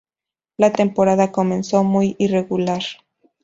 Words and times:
La 0.57 0.73
temporada 0.73 1.31
comenzó 1.31 1.83
muy 1.83 2.15
irregular. 2.17 2.81